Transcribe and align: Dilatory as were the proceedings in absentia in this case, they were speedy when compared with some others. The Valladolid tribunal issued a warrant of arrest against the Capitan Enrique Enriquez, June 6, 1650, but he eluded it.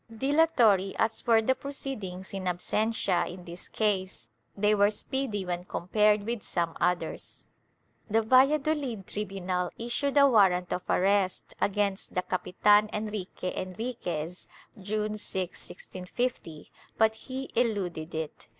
Dilatory 0.11 0.95
as 0.97 1.27
were 1.27 1.43
the 1.43 1.53
proceedings 1.53 2.33
in 2.33 2.45
absentia 2.45 3.31
in 3.31 3.43
this 3.45 3.67
case, 3.67 4.27
they 4.57 4.73
were 4.73 4.89
speedy 4.89 5.45
when 5.45 5.63
compared 5.65 6.23
with 6.23 6.41
some 6.41 6.75
others. 6.81 7.45
The 8.09 8.23
Valladolid 8.23 9.05
tribunal 9.05 9.69
issued 9.77 10.17
a 10.17 10.27
warrant 10.27 10.73
of 10.73 10.81
arrest 10.89 11.53
against 11.61 12.15
the 12.15 12.23
Capitan 12.23 12.89
Enrique 12.91 13.53
Enriquez, 13.55 14.47
June 14.81 15.19
6, 15.19 15.59
1650, 15.69 16.71
but 16.97 17.13
he 17.13 17.51
eluded 17.53 18.15
it. 18.15 18.47